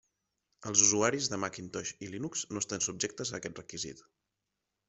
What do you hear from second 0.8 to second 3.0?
usuaris de Macintosh i Linux no estan